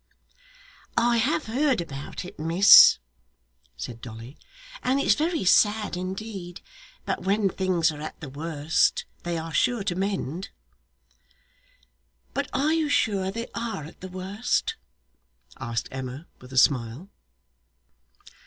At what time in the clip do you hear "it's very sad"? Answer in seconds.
4.99-5.95